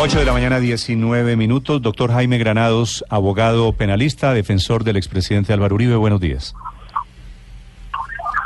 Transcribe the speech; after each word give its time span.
8 0.00 0.20
de 0.20 0.24
la 0.24 0.32
mañana, 0.32 0.60
19 0.60 1.34
minutos. 1.34 1.82
Doctor 1.82 2.12
Jaime 2.12 2.38
Granados, 2.38 3.04
abogado 3.10 3.72
penalista, 3.72 4.32
defensor 4.32 4.84
del 4.84 4.96
expresidente 4.96 5.52
Álvaro 5.52 5.74
Uribe. 5.74 5.96
Buenos 5.96 6.20
días. 6.20 6.54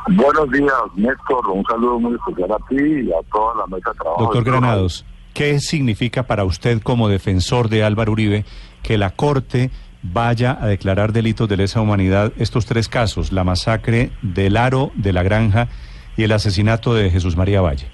Buenos 0.09 0.51
días, 0.51 0.73
Néstor. 0.97 1.47
Un 1.51 1.63
saludo 1.65 2.01
muy 2.01 2.15
especial 2.15 2.53
a 2.53 2.69
ti 2.69 2.77
y 3.07 3.13
a 3.13 3.23
toda 3.31 3.55
la 3.57 3.67
mesa 3.67 3.91
de 3.91 3.99
trabajo. 3.99 4.23
Doctor 4.23 4.45
Granados, 4.45 5.05
¿qué 5.35 5.61
significa 5.61 6.23
para 6.23 6.45
usted 6.45 6.81
como 6.81 7.11
defensor 7.11 7.69
de 7.69 7.85
Álvaro 7.85 8.13
Uribe 8.13 8.47
que 8.83 8.97
la 8.97 9.11
Corte 9.11 9.71
vaya 10.03 10.57
a 10.59 10.67
declarar 10.67 11.13
delitos 11.13 11.51
de 11.51 11.59
lesa 11.59 11.83
humanidad 11.83 12.33
estos 12.39 12.65
tres 12.65 12.89
casos, 12.89 13.31
la 13.31 13.45
masacre 13.45 14.11
del 14.23 14.57
Aro, 14.57 14.91
de 14.95 15.13
la 15.13 15.23
Granja 15.23 15.69
y 16.17 16.23
el 16.23 16.33
asesinato 16.33 16.95
de 16.95 17.11
Jesús 17.11 17.37
María 17.37 17.61
Valle? 17.61 17.91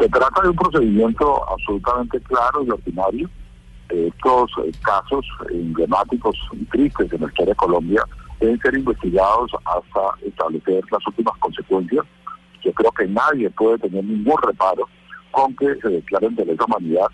Se 0.00 0.08
trata 0.08 0.42
de 0.42 0.48
un 0.48 0.56
procedimiento 0.56 1.48
absolutamente 1.48 2.20
claro 2.20 2.64
y 2.64 2.70
ordinario. 2.70 3.30
Estos 3.88 4.50
eh, 4.64 4.72
casos 4.82 5.24
emblemáticos 5.50 6.36
y 6.52 6.64
tristes 6.64 7.12
en 7.12 7.20
la 7.20 7.28
historia 7.28 7.52
de 7.52 7.56
Colombia 7.56 8.04
deben 8.40 8.58
ser 8.60 8.74
investigados 8.74 9.52
hasta 9.64 10.26
establecer 10.26 10.82
las 10.90 11.06
últimas 11.06 11.36
consecuencias. 11.38 12.04
Yo 12.62 12.72
creo 12.72 12.90
que 12.92 13.06
nadie 13.06 13.50
puede 13.50 13.78
tener 13.78 14.04
ningún 14.04 14.40
reparo 14.42 14.88
con 15.30 15.54
que 15.56 15.74
se 15.76 15.88
declaren 15.88 16.34
de 16.34 16.46
lesa 16.46 16.64
humanidad 16.64 17.06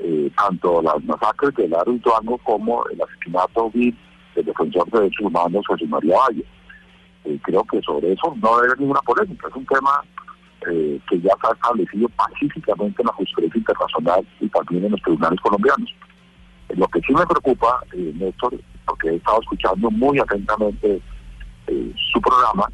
eh, 0.00 0.30
tanto 0.36 0.82
las 0.82 1.02
masacres 1.04 1.54
del 1.54 1.74
Aro 1.74 1.92
y 1.92 1.98
Tuango 2.00 2.36
como 2.38 2.84
el 2.88 3.00
asesinato 3.00 3.70
vil 3.70 3.96
del 4.34 4.44
defensor 4.44 4.90
de 4.90 5.00
derechos 5.00 5.26
humanos 5.26 5.64
José 5.66 5.86
María 5.86 6.16
Valle. 6.16 6.44
Eh, 7.24 7.38
creo 7.42 7.64
que 7.64 7.80
sobre 7.80 8.12
eso 8.12 8.34
no 8.42 8.56
debe 8.56 8.66
haber 8.66 8.80
ninguna 8.80 9.00
polémica. 9.00 9.48
Es 9.48 9.54
un 9.54 9.66
tema 9.66 10.02
eh, 10.70 11.00
que 11.08 11.20
ya 11.20 11.32
está 11.34 11.52
establecido 11.52 12.08
pacíficamente 12.10 13.02
en 13.02 13.06
la 13.06 13.12
justicia 13.14 13.50
internacional 13.54 14.26
y 14.40 14.48
también 14.48 14.84
en 14.84 14.92
los 14.92 15.02
tribunales 15.02 15.40
colombianos. 15.40 15.94
Eh, 16.68 16.76
lo 16.76 16.86
que 16.88 17.00
sí 17.00 17.12
me 17.12 17.26
preocupa, 17.26 17.82
eh, 17.92 18.12
Néstor, 18.14 18.58
porque 18.86 19.08
he 19.08 19.16
estado 19.16 19.40
escuchando 19.42 19.90
muy 19.90 20.18
atentamente 20.18 21.00
su 22.12 22.20
programa, 22.20 22.68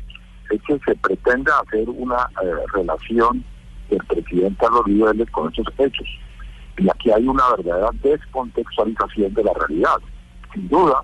es 0.51 0.61
que 0.63 0.79
se 0.85 0.97
pretende 0.97 1.51
hacer 1.63 1.89
una 1.89 2.29
relación 2.75 3.45
del 3.89 4.05
presidente 4.07 4.67
Álvaro 4.67 4.85
Vélez 4.87 5.31
con 5.31 5.49
estos 5.49 5.67
hechos. 5.79 6.09
Y 6.77 6.89
aquí 6.89 7.11
hay 7.13 7.27
una 7.27 7.45
verdadera 7.57 7.91
descontextualización 8.03 9.33
de 9.33 9.45
la 9.45 9.53
realidad. 9.55 9.99
Sin 10.53 10.69
duda, 10.69 11.03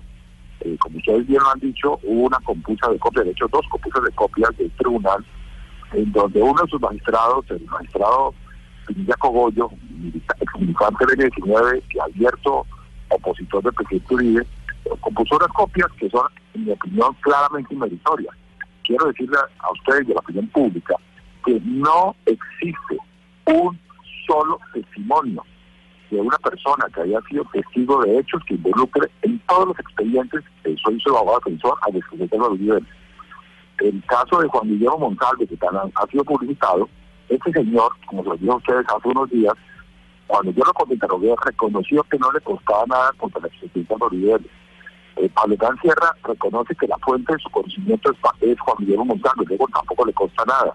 como 0.79 0.97
ustedes 0.97 1.25
bien 1.27 1.41
lo 1.41 1.49
han 1.49 1.59
dicho, 1.59 1.97
hubo 2.03 2.27
una 2.27 2.39
compusa 2.39 2.89
de 2.89 2.99
copias, 2.99 3.25
de 3.25 3.31
hecho 3.31 3.47
dos 3.47 3.65
compusas 3.69 4.03
de 4.03 4.11
copias 4.11 4.57
del 4.57 4.71
tribunal 4.71 5.25
en 5.93 6.11
donde 6.11 6.41
uno 6.41 6.61
de 6.61 6.69
sus 6.69 6.81
magistrados, 6.81 7.45
el 7.49 7.65
magistrado 7.65 8.33
Pinilla 8.87 9.15
Cogollo, 9.15 9.69
ex 10.39 10.59
militante 10.59 11.05
del 11.07 11.29
19 11.29 11.83
y 11.89 11.99
abierto 11.99 12.65
opositor 13.09 13.63
del 13.63 13.73
presidente 13.73 14.13
Uribe, 14.13 14.47
compuso 15.01 15.35
unas 15.35 15.49
copias 15.49 15.87
que 15.99 16.09
son, 16.09 16.27
en 16.53 16.65
mi 16.65 16.71
opinión, 16.71 17.15
claramente 17.21 17.73
inmeritorias. 17.73 18.35
Quiero 18.83 19.07
decirle 19.07 19.37
a 19.59 19.71
ustedes 19.71 20.07
y 20.07 20.11
a 20.11 20.15
la 20.15 20.19
opinión 20.19 20.47
pública 20.47 20.95
que 21.45 21.59
no 21.65 22.15
existe 22.25 22.97
un 23.45 23.77
solo 24.25 24.59
testimonio 24.73 25.43
de 26.09 26.19
una 26.21 26.37
persona 26.37 26.85
que 26.93 27.01
haya 27.01 27.19
sido 27.29 27.43
testigo 27.51 28.01
de 28.03 28.19
hechos 28.19 28.41
que 28.45 28.53
involucre 28.53 29.09
en 29.23 29.39
todos 29.39 29.67
los 29.67 29.79
expedientes, 29.79 30.43
soy 30.83 30.99
su 31.01 31.09
abogado 31.09 31.41
defensor, 31.45 31.77
al 31.81 31.95
expresidente 31.95 32.35
de 32.35 32.41
los 32.41 32.59
el 33.79 34.03
caso 34.05 34.39
de 34.39 34.47
Juan 34.47 34.67
Guillermo 34.67 34.97
Monsalve, 34.97 35.47
que 35.47 35.57
ha, 35.61 36.07
sido 36.07 36.23
publicitado, 36.23 36.89
este 37.29 37.51
señor, 37.51 37.91
como 38.05 38.23
lo 38.23 38.37
dijo 38.37 38.53
a 38.53 38.57
ustedes 38.57 38.85
hace 38.87 39.07
unos 39.07 39.29
días, 39.29 39.53
cuando 40.27 40.51
yo 40.51 40.63
lo 40.65 40.73
contrainterrogué, 40.73 41.35
reconoció 41.45 42.03
que 42.03 42.17
no 42.17 42.31
le 42.31 42.41
costaba 42.41 42.85
nada 42.87 43.11
contra 43.17 43.41
la 43.41 43.47
expresidenta 43.47 43.95
Rodríguez. 43.99 44.41
Eh, 45.15 45.29
Pablo 45.33 45.55
Sierra 45.81 46.13
reconoce 46.23 46.75
que 46.75 46.87
la 46.87 46.97
fuente 46.97 47.33
de 47.33 47.39
su 47.39 47.49
conocimiento 47.49 48.11
es, 48.41 48.59
Juan 48.59 48.77
Guillermo 48.79 49.05
Monsalve, 49.05 49.45
luego 49.45 49.67
tampoco 49.73 50.05
le 50.05 50.13
costa 50.13 50.43
nada. 50.45 50.73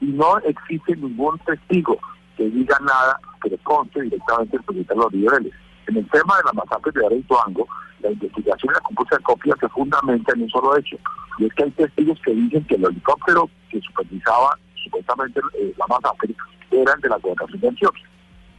Y 0.00 0.06
no 0.06 0.38
existe 0.38 0.96
ningún 0.96 1.38
testigo 1.40 1.98
que 2.36 2.50
diga 2.50 2.76
nada 2.80 3.18
que 3.42 3.50
le 3.50 3.58
conste 3.58 4.02
directamente 4.02 4.56
el 4.56 4.62
presidente 4.62 4.94
Rodríguez. 4.94 5.54
En 5.86 5.96
el 5.96 6.08
tema 6.10 6.36
de 6.38 6.42
la 6.44 6.52
masacre 6.52 6.92
de 6.92 7.06
Areituango, 7.06 7.66
la 8.02 8.10
investigación 8.10 8.74
la 8.74 8.80
compuesta 8.80 9.16
de 9.16 9.22
copias 9.22 9.58
se 9.60 9.68
fundamenta 9.68 10.32
en 10.32 10.42
un 10.42 10.50
solo 10.50 10.76
hecho, 10.76 10.96
y 11.38 11.46
es 11.46 11.54
que 11.54 11.64
hay 11.64 11.70
testigos 11.70 12.18
que 12.24 12.32
dicen 12.32 12.64
que 12.64 12.74
el 12.74 12.84
helicóptero 12.84 13.48
que 13.70 13.80
supervisaba 13.80 14.58
supuestamente 14.84 15.40
eh, 15.58 15.72
la 15.78 15.86
masacre 15.86 16.34
era 16.70 16.92
el 16.94 17.00
de 17.00 17.08
la 17.08 17.18
gobernación 17.18 17.60
de 17.60 17.68
Antioquia. 17.68 18.04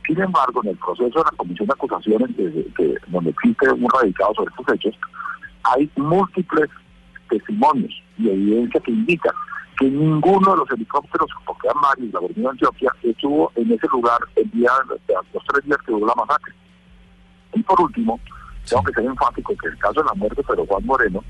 Sin 0.06 0.20
embargo, 0.20 0.62
en 0.64 0.70
el 0.70 0.78
proceso 0.78 1.20
de 1.20 1.26
la 1.26 1.38
comisión 1.38 1.68
de 1.68 1.74
acusaciones, 1.74 2.30
que, 2.36 2.96
donde 3.08 3.30
existe 3.30 3.72
un 3.72 3.88
radicado 3.90 4.34
sobre 4.36 4.52
estos 4.52 4.76
hechos, 4.76 5.00
hay 5.64 5.90
múltiples 5.96 6.70
testimonios 7.30 7.94
y 8.18 8.30
evidencia 8.30 8.82
que 8.82 8.92
indican 8.92 9.34
que 9.78 9.86
ninguno 9.86 10.52
de 10.52 10.58
los 10.58 10.72
helicópteros, 10.72 11.30
porque 11.46 11.68
eran 11.68 11.82
varios, 11.82 12.14
la 12.14 12.20
gobernación 12.20 12.44
de 12.44 12.50
Antioquia, 12.50 12.92
estuvo 13.04 13.52
en 13.56 13.72
ese 13.72 13.88
lugar 13.88 14.20
el 14.36 14.50
día, 14.52 14.70
los 15.34 15.44
tres 15.48 15.66
días 15.66 15.78
que 15.86 15.92
duró 15.92 16.06
la 16.08 16.16
masacre. 16.16 16.54
Y 17.54 17.64
por 17.64 17.80
último, 17.82 18.20
tengo 18.70 18.84
que 18.84 18.94
ser 18.94 19.06
enfático 19.06 19.56
que 19.58 19.68
el 19.68 19.78
caso 19.78 20.02
de 20.02 20.08
la 20.08 20.14
muerte 20.14 20.42
de 20.42 20.48
Pedro 20.48 20.66
Juan 20.66 20.86
Moreno, 20.86 21.24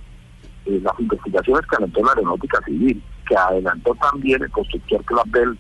eh, 0.65 0.79
las 0.81 0.99
investigaciones 0.99 1.65
que 1.67 1.75
adelantó 1.75 2.03
la 2.03 2.11
aeronáutica 2.11 2.61
civil, 2.65 3.03
que 3.27 3.35
adelantó 3.35 3.95
también 3.95 4.41
el 4.43 4.51
constructor 4.51 5.03
Clapbell 5.05 5.57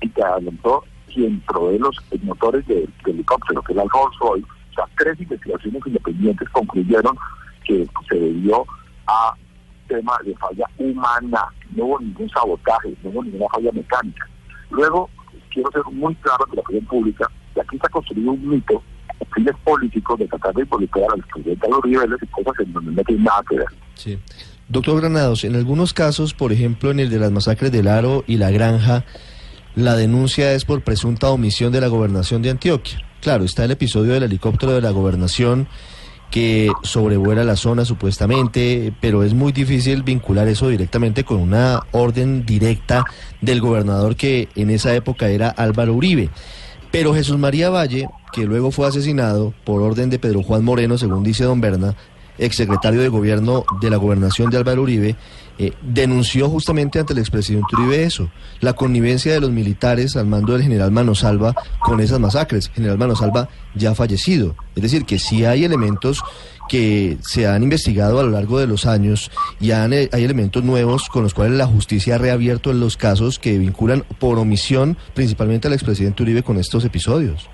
y 0.00 0.08
que 0.10 0.22
adelantó 0.22 0.84
quien 1.12 1.40
provee 1.40 1.78
los 1.78 1.96
motores 2.22 2.66
de, 2.66 2.88
helicóptero, 3.06 3.62
que 3.62 3.72
es 3.72 3.78
el 3.78 3.88
Rolls 3.88 4.18
Royce, 4.20 4.46
o 4.70 4.74
sea, 4.74 4.84
tres 4.96 5.18
investigaciones 5.20 5.82
independientes 5.86 6.48
concluyeron 6.50 7.16
que 7.64 7.86
se 8.08 8.14
debió 8.14 8.64
a 9.06 9.34
tema 9.88 10.18
de 10.24 10.36
falla 10.36 10.66
humana, 10.76 11.46
no 11.74 11.86
hubo 11.86 12.00
ningún 12.00 12.28
sabotaje, 12.28 12.94
no 13.02 13.10
hubo 13.10 13.24
ninguna 13.24 13.48
falla 13.48 13.72
mecánica. 13.72 14.28
Luego, 14.70 15.08
quiero 15.50 15.70
ser 15.72 15.82
muy 15.90 16.14
claro 16.16 16.44
ante 16.44 16.56
la 16.56 16.62
opinión 16.62 16.84
pública, 16.84 17.30
que 17.54 17.60
aquí 17.62 17.76
está 17.76 17.88
construido 17.88 18.32
un 18.32 18.48
mito 18.48 18.82
fines 19.34 19.54
políticos 19.64 20.18
de 20.18 20.26
tratar 20.26 20.54
de 20.54 20.62
involucrar 20.62 21.06
al 21.14 21.22
presidente 21.22 21.66
a 21.66 21.70
los 21.70 21.84
niveles 21.84 22.18
y 22.22 22.26
cosas 22.26 22.54
en 22.66 22.72
donde 22.72 22.90
no 22.92 23.18
nada 23.18 23.42
que 23.48 23.56
ver. 23.56 23.66
Sí. 23.94 24.18
Doctor 24.68 25.00
Granados, 25.00 25.44
en 25.44 25.56
algunos 25.56 25.94
casos, 25.94 26.34
por 26.34 26.52
ejemplo 26.52 26.90
en 26.90 27.00
el 27.00 27.10
de 27.10 27.18
las 27.18 27.32
masacres 27.32 27.72
del 27.72 27.88
Aro 27.88 28.24
y 28.26 28.36
la 28.36 28.50
Granja, 28.50 29.04
la 29.74 29.96
denuncia 29.96 30.52
es 30.52 30.64
por 30.64 30.82
presunta 30.82 31.30
omisión 31.30 31.72
de 31.72 31.80
la 31.80 31.88
gobernación 31.88 32.42
de 32.42 32.50
Antioquia. 32.50 33.02
Claro, 33.20 33.44
está 33.44 33.64
el 33.64 33.70
episodio 33.70 34.12
del 34.12 34.24
helicóptero 34.24 34.72
de 34.72 34.80
la 34.80 34.90
gobernación 34.90 35.68
que 36.30 36.70
sobrevuela 36.82 37.42
la 37.44 37.56
zona 37.56 37.84
supuestamente, 37.84 38.92
pero 39.00 39.22
es 39.22 39.34
muy 39.34 39.52
difícil 39.52 40.02
vincular 40.02 40.46
eso 40.48 40.68
directamente 40.68 41.24
con 41.24 41.38
una 41.38 41.80
orden 41.92 42.44
directa 42.44 43.04
del 43.40 43.60
gobernador 43.60 44.16
que 44.16 44.48
en 44.54 44.70
esa 44.70 44.94
época 44.94 45.28
era 45.28 45.48
Álvaro 45.48 45.94
Uribe. 45.94 46.28
Pero 46.90 47.14
Jesús 47.14 47.38
María 47.38 47.70
Valle, 47.70 48.08
que 48.32 48.44
luego 48.44 48.70
fue 48.70 48.86
asesinado 48.86 49.54
por 49.64 49.82
orden 49.82 50.10
de 50.10 50.18
Pedro 50.18 50.42
Juan 50.42 50.64
Moreno, 50.64 50.98
según 50.98 51.22
dice 51.22 51.44
don 51.44 51.60
Berna, 51.60 51.94
exsecretario 52.38 53.00
de 53.00 53.08
gobierno 53.08 53.64
de 53.80 53.90
la 53.90 53.96
gobernación 53.96 54.50
de 54.50 54.58
Álvaro 54.58 54.82
Uribe, 54.82 55.16
eh, 55.60 55.72
denunció 55.82 56.48
justamente 56.48 57.00
ante 57.00 57.12
el 57.12 57.18
expresidente 57.18 57.74
Uribe 57.74 58.04
eso, 58.04 58.30
la 58.60 58.74
connivencia 58.74 59.32
de 59.32 59.40
los 59.40 59.50
militares 59.50 60.16
al 60.16 60.26
mando 60.26 60.52
del 60.52 60.62
general 60.62 60.92
Manosalva 60.92 61.54
con 61.80 62.00
esas 62.00 62.20
masacres. 62.20 62.70
General 62.74 62.96
Manosalva 62.96 63.48
ya 63.74 63.94
fallecido. 63.94 64.54
Es 64.76 64.82
decir, 64.82 65.04
que 65.04 65.18
sí 65.18 65.44
hay 65.44 65.64
elementos 65.64 66.22
que 66.68 67.18
se 67.22 67.48
han 67.48 67.62
investigado 67.64 68.20
a 68.20 68.22
lo 68.22 68.30
largo 68.30 68.60
de 68.60 68.68
los 68.68 68.86
años 68.86 69.32
y 69.58 69.70
eh, 69.72 70.08
hay 70.12 70.24
elementos 70.24 70.62
nuevos 70.62 71.08
con 71.08 71.24
los 71.24 71.34
cuales 71.34 71.56
la 71.56 71.66
justicia 71.66 72.14
ha 72.14 72.18
reabierto 72.18 72.72
los 72.72 72.96
casos 72.96 73.38
que 73.38 73.58
vinculan 73.58 74.04
por 74.20 74.38
omisión 74.38 74.96
principalmente 75.14 75.66
al 75.66 75.74
expresidente 75.74 76.22
Uribe 76.22 76.44
con 76.44 76.58
estos 76.58 76.84
episodios. 76.84 77.48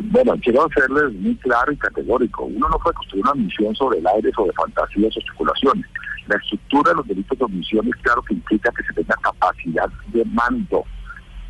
Bueno, 0.00 0.34
quiero 0.42 0.68
serles 0.74 1.12
muy 1.14 1.34
claro 1.36 1.72
y 1.72 1.76
categórico. 1.76 2.44
Uno 2.44 2.68
no 2.68 2.78
puede 2.78 2.94
construir 2.94 3.24
una 3.24 3.34
misión 3.34 3.74
sobre 3.74 3.98
el 3.98 4.06
aire, 4.06 4.30
sobre 4.32 4.52
fantasías 4.52 5.16
o 5.16 5.20
especulaciones. 5.20 5.86
La 6.28 6.36
estructura 6.36 6.90
de 6.90 6.96
los 6.96 7.08
delitos 7.08 7.38
de 7.38 7.44
omisión 7.44 7.88
es 7.88 7.96
claro 8.02 8.22
que 8.22 8.34
implica 8.34 8.70
que 8.76 8.84
se 8.84 8.92
tenga 8.92 9.16
capacidad 9.22 9.88
de 10.08 10.24
mando. 10.26 10.84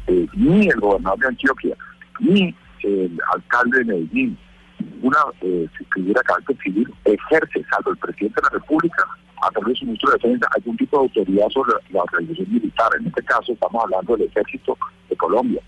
Eh, 0.06 0.26
ni 0.34 0.68
el 0.68 0.80
gobernador 0.80 1.18
de 1.18 1.26
Antioquia, 1.26 1.76
ni 2.20 2.54
el 2.82 3.18
alcalde 3.34 3.78
de 3.78 3.84
Medellín, 3.84 4.38
una 5.02 5.18
eh, 5.42 5.68
figura 5.92 6.22
carácter 6.22 6.56
civil 6.62 6.94
ejerce, 7.04 7.64
salvo 7.70 7.90
el 7.90 7.98
presidente 7.98 8.40
de 8.40 8.44
la 8.44 8.58
República, 8.58 9.04
a 9.42 9.50
través 9.50 9.74
de 9.74 9.80
su 9.80 9.84
ministro 9.84 10.10
de 10.10 10.16
Defensa, 10.16 10.48
algún 10.56 10.76
tipo 10.76 10.96
de 10.96 11.02
autoridad 11.02 11.48
sobre 11.50 11.72
la 11.90 12.02
organización 12.02 12.52
militar. 12.52 12.90
En 12.98 13.06
este 13.06 13.22
caso 13.24 13.52
estamos 13.52 13.84
hablando 13.84 14.16
del 14.16 14.28
ejército 14.28 14.78
de 15.10 15.16
Colombia, 15.16 15.60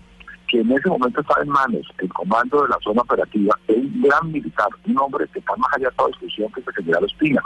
que 0.51 0.59
en 0.59 0.71
ese 0.71 0.89
momento 0.89 1.21
está 1.21 1.41
en 1.41 1.47
manos 1.47 1.87
el 1.99 2.09
comando 2.09 2.63
de 2.63 2.69
la 2.69 2.77
zona 2.83 3.01
operativa 3.01 3.57
de 3.69 3.75
un 3.75 4.01
gran 4.01 4.31
militar, 4.31 4.67
un 4.85 4.97
hombre 4.99 5.25
que 5.31 5.39
está 5.39 5.55
más 5.55 5.71
allá 5.73 5.87
de 5.87 5.95
toda 5.95 6.09
discusión 6.09 6.51
que 6.51 6.59
es 6.59 6.67
el 6.67 6.73
general 6.73 7.05
Espina, 7.05 7.41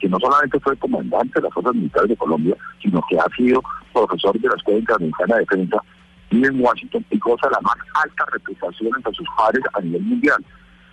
que 0.00 0.08
no 0.08 0.18
solamente 0.18 0.58
fue 0.60 0.74
comandante 0.78 1.32
de 1.34 1.42
las 1.42 1.52
fuerzas 1.52 1.74
militares 1.74 2.08
de 2.08 2.16
Colombia, 2.16 2.56
sino 2.82 3.02
que 3.10 3.18
ha 3.18 3.26
sido 3.36 3.62
profesor 3.92 4.40
de 4.40 4.48
la 4.48 4.54
Escuela 4.54 4.80
Interamericana 4.80 5.34
de 5.34 5.40
Defensa 5.40 5.82
vive 6.30 6.48
en 6.48 6.60
Washington 6.60 7.04
y 7.10 7.18
goza 7.18 7.48
la 7.50 7.60
más 7.60 7.76
alta 8.02 8.24
reputación 8.32 8.90
entre 8.96 9.12
sus 9.12 9.28
padres 9.36 9.62
a 9.74 9.80
nivel 9.80 10.02
mundial. 10.02 10.42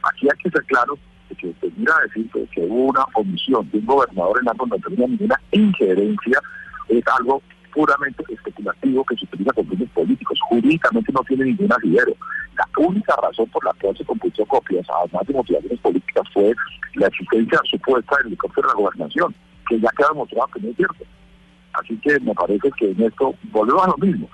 Aquí 0.03 0.27
hay 0.29 0.37
que 0.43 0.49
ser 0.49 0.63
claro 0.65 0.97
que 1.37 1.55
venir 1.61 1.89
a 1.89 2.01
decir 2.03 2.29
que, 2.51 2.61
una 2.61 3.05
omisión 3.15 3.67
de 3.71 3.79
un 3.79 3.85
gobernador 3.85 4.39
en 4.41 4.49
algo 4.49 4.67
no 4.67 4.77
tenía 4.77 5.07
ninguna 5.07 5.39
injerencia 5.51 6.39
es 6.89 7.03
algo 7.07 7.41
puramente 7.73 8.23
especulativo 8.29 9.03
que 9.05 9.15
se 9.17 9.25
utiliza 9.25 9.51
con 9.53 9.67
fines 9.67 9.89
políticos. 9.89 10.39
Jurídicamente 10.49 11.11
no 11.11 11.23
tiene 11.23 11.45
ningún 11.45 11.71
asidero. 11.71 12.13
La 12.55 12.67
única 12.77 13.15
razón 13.21 13.49
por 13.49 13.65
la 13.65 13.73
cual 13.81 13.97
se 13.97 14.05
compuso 14.05 14.45
copias, 14.45 14.85
además 14.89 15.27
de 15.27 15.33
motivaciones 15.33 15.79
políticas, 15.79 16.23
fue 16.33 16.53
la 16.95 17.07
existencia 17.07 17.59
supuesta 17.69 18.15
del 18.17 18.27
helicóptero 18.27 18.67
de 18.67 18.73
la 18.73 18.79
gobernación, 18.79 19.35
que 19.67 19.79
ya 19.79 19.89
queda 19.97 20.09
demostrado 20.09 20.47
que 20.53 20.59
no 20.61 20.69
es 20.69 20.75
cierto. 20.75 21.03
Así 21.73 21.97
que 21.97 22.19
me 22.19 22.33
parece 22.33 22.69
que 22.77 22.91
en 22.91 23.01
esto 23.01 23.33
volvemos 23.51 23.83
a 23.83 23.87
lo 23.87 23.97
mismo. 23.97 24.29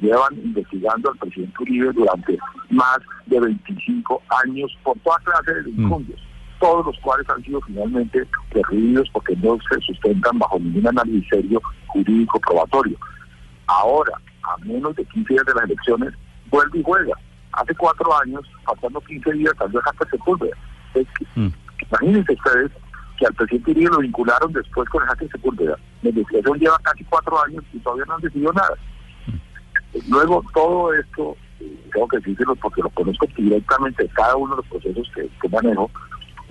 Llevan 0.00 0.34
investigando 0.42 1.10
al 1.10 1.18
presidente 1.18 1.54
Uribe 1.60 1.92
durante 1.92 2.38
más 2.70 2.98
de 3.26 3.38
25 3.38 4.22
años 4.44 4.76
por 4.82 4.98
toda 5.00 5.18
clase 5.18 5.62
de 5.62 5.70
incendios, 5.70 6.20
todos 6.60 6.86
los 6.86 6.98
cuales 7.00 7.28
han 7.30 7.42
sido 7.42 7.60
finalmente 7.62 8.24
derribidos 8.52 9.08
porque 9.12 9.34
no 9.36 9.58
se 9.68 9.80
sustentan 9.80 10.38
bajo 10.38 10.58
ningún 10.58 10.86
análisis 10.86 11.26
serio 11.30 11.60
jurídico 11.88 12.38
probatorio. 12.40 12.96
Ahora, 13.66 14.12
a 14.42 14.56
menos 14.64 14.94
de 14.94 15.04
15 15.06 15.32
días 15.32 15.46
de 15.46 15.54
las 15.54 15.64
elecciones, 15.64 16.14
vuelve 16.50 16.78
y 16.78 16.82
juega. 16.82 17.14
Hace 17.52 17.74
cuatro 17.74 18.08
años, 18.20 18.42
faltando 18.64 19.00
15 19.00 19.32
días, 19.32 19.52
salió 19.58 19.80
Jaque 19.80 20.10
Sepúlveda. 20.10 20.56
Mm. 21.34 21.48
Imagínense 21.88 22.32
ustedes 22.32 22.70
que 23.18 23.26
al 23.26 23.34
presidente 23.34 23.70
Uribe 23.72 23.90
lo 23.90 23.98
vincularon 23.98 24.52
después 24.52 24.88
con 24.90 25.02
el 25.02 25.08
Jaque 25.08 25.28
Sepúlveda. 25.28 25.76
La 26.02 26.10
investigación 26.10 26.58
lleva 26.58 26.78
casi 26.82 27.04
cuatro 27.04 27.42
años 27.44 27.64
y 27.72 27.78
todavía 27.78 28.04
no 28.06 28.14
han 28.14 28.20
decidido 28.20 28.52
nada. 28.52 28.76
Mm. 29.26 30.10
Luego, 30.10 30.44
todo 30.52 30.94
esto, 30.94 31.36
tengo 31.92 32.08
que 32.08 32.18
decirlo 32.18 32.54
porque 32.56 32.82
lo 32.82 32.90
conozco 32.90 33.26
directamente, 33.36 34.08
cada 34.14 34.36
uno 34.36 34.56
de 34.56 34.62
los 34.62 34.66
procesos 34.66 35.10
que, 35.14 35.28
que 35.40 35.48
manejo, 35.48 35.90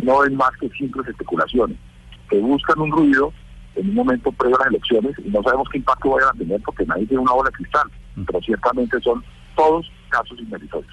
no 0.04 0.24
es 0.24 0.32
más 0.34 0.52
que 0.60 0.70
simples 0.70 1.08
especulaciones, 1.08 1.78
que 2.30 2.40
buscan 2.40 2.80
un 2.80 2.92
ruido 2.92 3.34
en 3.76 3.90
un 3.90 3.96
momento 3.96 4.32
previo 4.32 4.58
a 4.58 4.66
las 4.66 4.70
elecciones 4.70 5.16
y 5.24 5.30
no 5.30 5.42
sabemos 5.44 5.68
qué 5.70 5.78
impacto 5.78 6.10
vayan 6.12 6.30
a 6.30 6.38
tener 6.38 6.62
porque 6.62 6.86
nadie 6.86 7.06
tiene 7.06 7.24
una 7.24 7.34
bola 7.34 7.50
de 7.50 7.56
cristal, 7.58 7.88
mm. 8.16 8.24
pero 8.24 8.42
ciertamente 8.42 9.00
son 9.02 9.24
todos 9.56 9.92
casos 10.10 10.40
inmeritorios. 10.40 10.92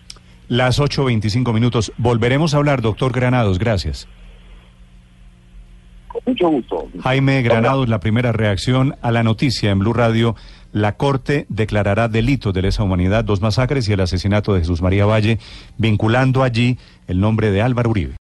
Las 0.49 0.81
8.25 0.81 1.53
minutos. 1.53 1.93
Volveremos 1.97 2.55
a 2.55 2.59
hablar, 2.59 2.81
doctor 2.81 3.13
Granados. 3.13 3.59
Gracias. 3.59 4.07
Con 6.07 6.23
mucho 6.25 6.49
gusto. 6.49 6.89
Jaime 7.03 7.43
Granados, 7.43 7.89
la 7.89 7.99
primera 7.99 8.33
reacción 8.33 8.95
a 9.03 9.11
la 9.11 9.25
noticia 9.25 9.71
en 9.71 9.81
Blue 9.81 9.93
Radio. 9.93 10.37
La 10.73 10.97
Corte 10.97 11.47
declarará 11.49 12.09
delitos 12.09 12.55
de 12.55 12.63
lesa 12.63 12.83
humanidad, 12.83 13.25
dos 13.25 13.41
masacres 13.41 13.89
y 13.89 13.95
el 13.95 14.01
asesinato 14.01 14.55
de 14.55 14.61
Jesús 14.61 14.83
María 14.83 15.07
Valle, 15.07 15.39
vinculando 15.79 16.43
allí 16.43 16.79
el 17.09 17.19
nombre 17.19 17.51
de 17.51 17.63
Álvaro 17.63 17.91
Uribe. 17.91 18.15